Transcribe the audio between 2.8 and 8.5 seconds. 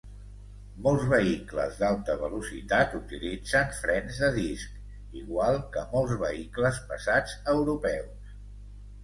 utilitzen frens de disc, igual que molts vehicles pesats europeus.